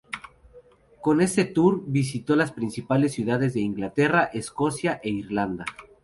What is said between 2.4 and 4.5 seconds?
principales ciudades de Inglaterra,